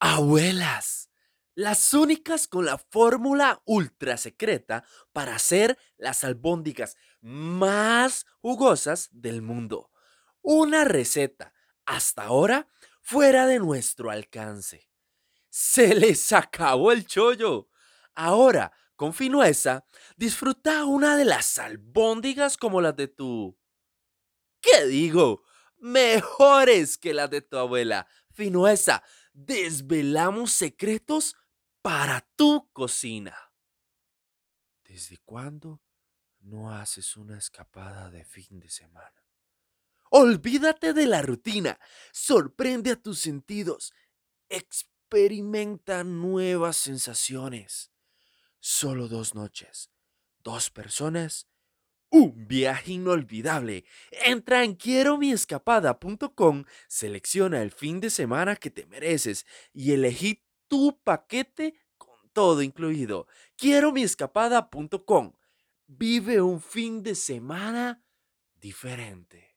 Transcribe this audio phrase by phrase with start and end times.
[0.00, 1.10] Abuelas,
[1.54, 9.90] las únicas con la fórmula ultra secreta para hacer las albóndigas más jugosas del mundo.
[10.40, 11.52] Una receta
[11.84, 12.68] hasta ahora
[13.02, 14.88] fuera de nuestro alcance.
[15.48, 17.68] Se les acabó el chollo.
[18.14, 19.84] Ahora, con finueza,
[20.16, 23.58] disfruta una de las albóndigas como las de tu...
[24.60, 25.42] ¿Qué digo?
[25.78, 28.06] Mejores que las de tu abuela.
[28.32, 29.02] Finueza,
[29.46, 31.36] desvelamos secretos
[31.80, 33.52] para tu cocina.
[34.84, 35.80] ¿Desde cuándo
[36.40, 39.24] no haces una escapada de fin de semana?
[40.10, 41.78] Olvídate de la rutina,
[42.12, 43.92] sorprende a tus sentidos,
[44.48, 47.92] experimenta nuevas sensaciones.
[48.58, 49.90] Solo dos noches,
[50.38, 51.46] dos personas,
[52.10, 53.84] un viaje inolvidable.
[54.10, 55.32] Entra en quiero mi
[56.88, 63.26] selecciona el fin de semana que te mereces y elegí tu paquete con todo incluido.
[63.56, 65.32] Quiero mi escapada.com.
[65.86, 68.02] Vive un fin de semana
[68.60, 69.47] diferente.